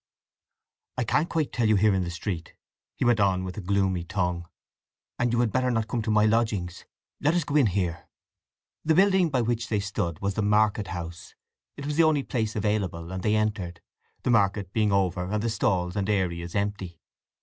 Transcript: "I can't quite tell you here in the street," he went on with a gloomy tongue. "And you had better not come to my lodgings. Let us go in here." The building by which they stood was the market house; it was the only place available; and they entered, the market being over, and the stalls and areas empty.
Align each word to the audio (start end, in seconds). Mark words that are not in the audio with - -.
"I 0.97 1.03
can't 1.03 1.29
quite 1.29 1.53
tell 1.53 1.67
you 1.69 1.75
here 1.75 1.93
in 1.93 2.03
the 2.03 2.09
street," 2.09 2.55
he 2.95 3.05
went 3.05 3.19
on 3.19 3.43
with 3.43 3.55
a 3.57 3.61
gloomy 3.61 4.03
tongue. 4.03 4.47
"And 5.19 5.31
you 5.31 5.39
had 5.41 5.51
better 5.51 5.69
not 5.69 5.87
come 5.87 6.01
to 6.01 6.09
my 6.09 6.25
lodgings. 6.25 6.85
Let 7.19 7.35
us 7.35 7.43
go 7.43 7.55
in 7.55 7.67
here." 7.67 8.07
The 8.83 8.95
building 8.95 9.29
by 9.29 9.41
which 9.43 9.67
they 9.69 9.79
stood 9.79 10.19
was 10.19 10.33
the 10.33 10.41
market 10.41 10.87
house; 10.87 11.35
it 11.77 11.85
was 11.85 11.97
the 11.97 12.03
only 12.03 12.23
place 12.23 12.55
available; 12.55 13.11
and 13.11 13.21
they 13.21 13.35
entered, 13.35 13.79
the 14.23 14.31
market 14.31 14.73
being 14.73 14.91
over, 14.91 15.25
and 15.25 15.43
the 15.43 15.51
stalls 15.51 15.95
and 15.95 16.09
areas 16.09 16.55
empty. 16.55 16.99